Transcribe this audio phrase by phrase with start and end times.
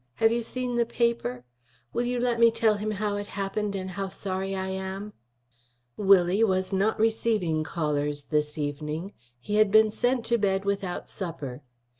[0.15, 1.45] Have you seen the paper?
[1.93, 5.13] Will you let me tell him how it happened, and how sorry I am?"
[5.95, 9.13] Willie was not receiving callers this evening.
[9.39, 11.61] He had been sent to bed without supper.